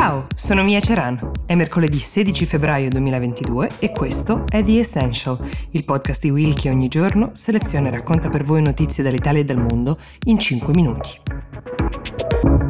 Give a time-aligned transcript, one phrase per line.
[0.00, 1.30] Ciao, sono Mia Ceran.
[1.44, 5.38] È mercoledì 16 febbraio 2022 e questo è The Essential,
[5.72, 9.44] il podcast di Will che ogni giorno seleziona e racconta per voi notizie dall'Italia e
[9.44, 12.69] dal mondo in 5 minuti.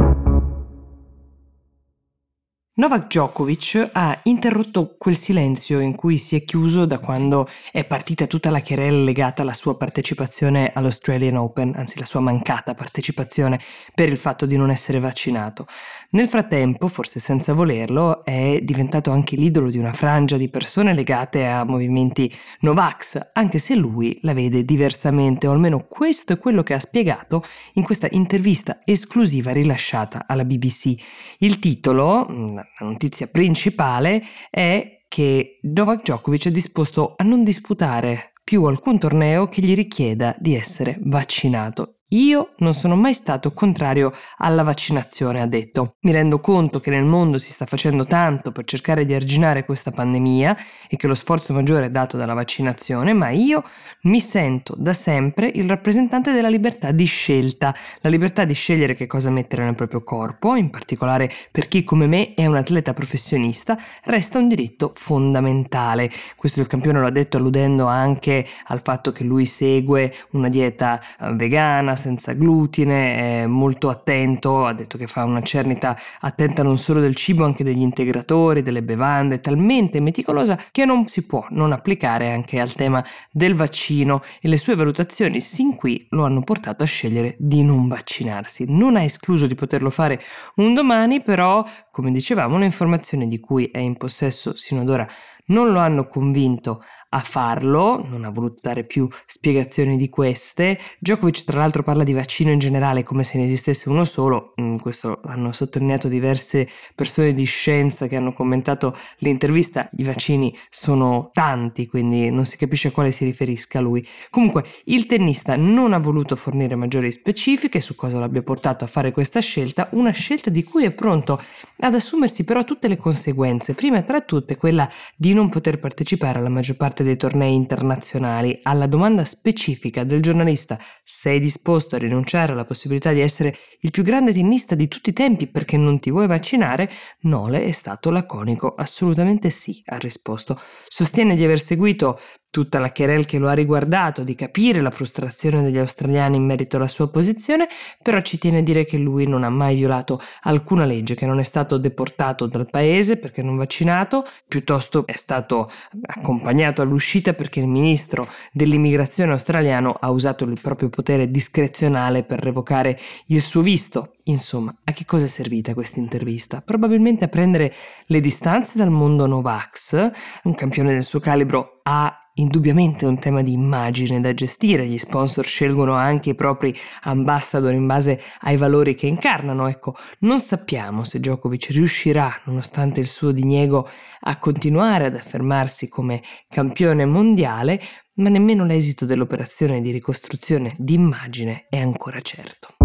[2.80, 8.26] Novak Djokovic ha interrotto quel silenzio in cui si è chiuso da quando è partita
[8.26, 13.60] tutta la querela legata alla sua partecipazione all'Australian Open, anzi la sua mancata partecipazione
[13.94, 15.66] per il fatto di non essere vaccinato.
[16.12, 21.46] Nel frattempo, forse senza volerlo, è diventato anche l'idolo di una frangia di persone legate
[21.46, 26.72] a movimenti Novax, anche se lui la vede diversamente, o almeno questo è quello che
[26.72, 30.94] ha spiegato in questa intervista esclusiva rilasciata alla BBC.
[31.40, 38.32] Il titolo, mm, la notizia principale, è che Novak Djokovic è disposto a non disputare
[38.44, 41.99] più alcun torneo che gli richieda di essere vaccinato.
[42.12, 45.94] Io non sono mai stato contrario alla vaccinazione, ha detto.
[46.00, 49.92] Mi rendo conto che nel mondo si sta facendo tanto per cercare di arginare questa
[49.92, 50.56] pandemia
[50.88, 53.62] e che lo sforzo maggiore è dato dalla vaccinazione, ma io
[54.02, 59.06] mi sento da sempre il rappresentante della libertà di scelta, la libertà di scegliere che
[59.06, 63.78] cosa mettere nel proprio corpo, in particolare per chi come me è un atleta professionista,
[64.02, 66.10] resta un diritto fondamentale.
[66.34, 71.00] Questo il campione lo ha detto alludendo anche al fatto che lui segue una dieta
[71.20, 76.76] eh, vegana, senza glutine, è molto attento, ha detto che fa una cernita attenta non
[76.76, 81.70] solo del cibo, anche degli integratori, delle bevande, talmente meticolosa che non si può non
[81.70, 86.82] applicare anche al tema del vaccino e le sue valutazioni sin qui lo hanno portato
[86.82, 88.64] a scegliere di non vaccinarsi.
[88.66, 90.20] Non ha escluso di poterlo fare
[90.56, 95.06] un domani, però, come dicevamo, le informazioni di cui è in possesso sino ad ora
[95.50, 100.78] non lo hanno convinto a farlo, non ha voluto dare più spiegazioni di queste.
[100.98, 104.76] Djokovic tra l'altro parla di vaccino in generale come se ne esistesse uno solo, mm,
[104.76, 111.86] questo hanno sottolineato diverse persone di scienza che hanno commentato l'intervista, i vaccini sono tanti,
[111.86, 114.06] quindi non si capisce a quale si riferisca lui.
[114.30, 119.10] Comunque il tennista non ha voluto fornire maggiori specifiche su cosa l'abbia portato a fare
[119.10, 121.40] questa scelta, una scelta di cui è pronto
[121.80, 126.48] ad assumersi però tutte le conseguenze, prima tra tutte quella di non poter partecipare alla
[126.48, 132.52] maggior parte parte dei tornei internazionali, alla domanda specifica del giornalista sei disposto a rinunciare
[132.52, 136.10] alla possibilità di essere il più grande tennista di tutti i tempi perché non ti
[136.10, 136.90] vuoi vaccinare,
[137.20, 140.58] Nole è stato laconico, assolutamente sì, ha risposto.
[140.86, 145.62] Sostiene di aver seguito tutta la querel che lo ha riguardato, di capire la frustrazione
[145.62, 147.68] degli australiani in merito alla sua posizione,
[148.02, 151.38] però ci tiene a dire che lui non ha mai violato alcuna legge, che non
[151.38, 155.70] è stato deportato dal paese perché non vaccinato, piuttosto è stato
[156.02, 162.98] accompagnato all'uscita perché il ministro dell'immigrazione australiano ha usato il proprio potere discrezionale per revocare
[163.26, 164.14] il suo visto.
[164.24, 166.60] Insomma, a che cosa è servita questa intervista?
[166.60, 167.72] Probabilmente a prendere
[168.06, 170.10] le distanze dal mondo Novax,
[170.44, 175.44] un campione del suo calibro ha indubbiamente un tema di immagine da gestire, gli sponsor
[175.44, 181.18] scelgono anche i propri ambassador in base ai valori che incarnano, ecco, non sappiamo se
[181.18, 183.88] Djokovic riuscirà, nonostante il suo diniego,
[184.20, 187.80] a continuare ad affermarsi come campione mondiale,
[188.14, 192.79] ma nemmeno l'esito dell'operazione di ricostruzione di immagine è ancora certo.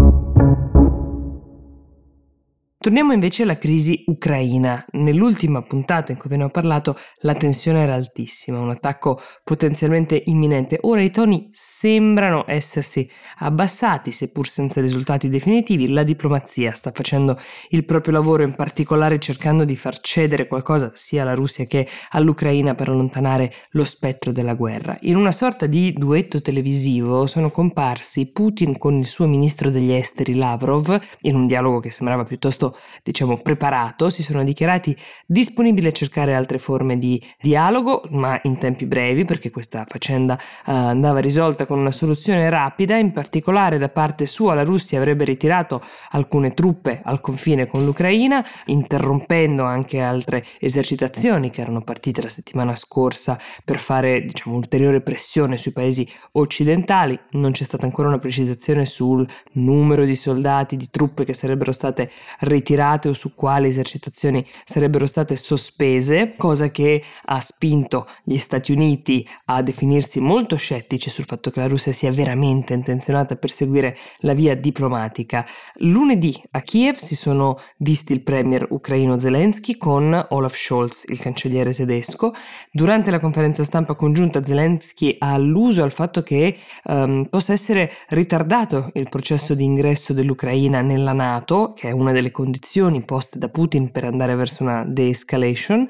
[2.86, 4.86] Torniamo invece alla crisi ucraina.
[4.92, 10.78] Nell'ultima puntata in cui ho parlato la tensione era altissima, un attacco potenzialmente imminente.
[10.82, 15.88] Ora i toni sembrano essersi abbassati, seppur senza risultati definitivi.
[15.88, 17.36] La diplomazia sta facendo
[17.70, 22.76] il proprio lavoro, in particolare cercando di far cedere qualcosa sia alla Russia che all'Ucraina
[22.76, 24.96] per allontanare lo spettro della guerra.
[25.00, 30.36] In una sorta di duetto televisivo sono comparsi Putin con il suo ministro degli esteri
[30.36, 36.34] Lavrov in un dialogo che sembrava piuttosto diciamo, preparato, si sono dichiarati disponibili a cercare
[36.34, 41.78] altre forme di dialogo, ma in tempi brevi, perché questa faccenda uh, andava risolta con
[41.78, 47.20] una soluzione rapida, in particolare da parte sua la Russia avrebbe ritirato alcune truppe al
[47.20, 54.22] confine con l'Ucraina, interrompendo anche altre esercitazioni che erano partite la settimana scorsa per fare
[54.22, 57.18] diciamo, ulteriore pressione sui paesi occidentali.
[57.30, 62.10] Non c'è stata ancora una precisazione sul numero di soldati, di truppe che sarebbero state
[62.40, 68.72] ritirate ritirate o su quali esercitazioni sarebbero state sospese, cosa che ha spinto gli Stati
[68.72, 73.96] Uniti a definirsi molto scettici sul fatto che la Russia sia veramente intenzionata a perseguire
[74.18, 75.46] la via diplomatica.
[75.76, 81.72] Lunedì a Kiev si sono visti il premier ucraino Zelensky con Olaf Scholz, il cancelliere
[81.72, 82.34] tedesco.
[82.72, 88.90] Durante la conferenza stampa congiunta Zelensky ha alluso al fatto che um, possa essere ritardato
[88.94, 93.48] il processo di ingresso dell'Ucraina nella Nato, che è una delle condizioni condizioni poste da
[93.48, 95.88] Putin per andare verso una de-escalation.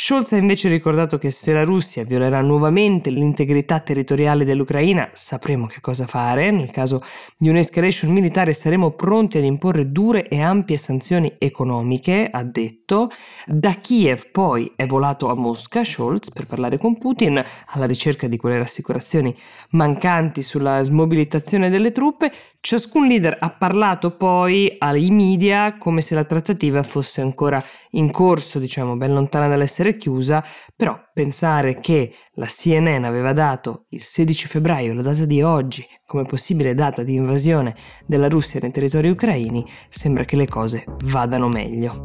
[0.00, 5.80] Scholz ha invece ricordato che se la Russia violerà nuovamente l'integrità territoriale dell'Ucraina sapremo che
[5.80, 7.02] cosa fare, nel caso
[7.36, 13.10] di un'escalation militare saremo pronti ad imporre dure e ampie sanzioni economiche, ha detto.
[13.44, 18.36] Da Kiev poi è volato a Mosca Scholz per parlare con Putin alla ricerca di
[18.36, 19.36] quelle rassicurazioni
[19.70, 22.30] mancanti sulla smobilitazione delle truppe.
[22.60, 27.62] Ciascun leader ha parlato poi ai media come se la trattativa fosse ancora
[27.92, 30.44] in corso, diciamo, ben lontana dall'essere chiusa,
[30.74, 36.24] però pensare che la CNN aveva dato il 16 febbraio, la data di oggi, come
[36.24, 37.74] possibile data di invasione
[38.06, 42.00] della Russia nei territori ucraini, sembra che le cose vadano meglio.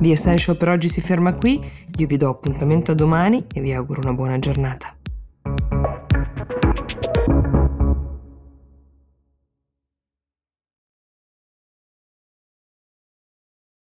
[0.00, 1.60] The Essential per oggi si ferma qui,
[1.96, 4.97] io vi do appuntamento a domani e vi auguro una buona giornata.